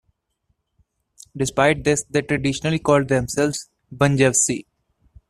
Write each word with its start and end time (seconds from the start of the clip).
Despite 1.37 1.83
this, 1.83 2.03
they 2.09 2.23
traditionally 2.23 2.79
called 2.79 3.07
themselves 3.07 3.69
"Bunjevci". 3.95 4.65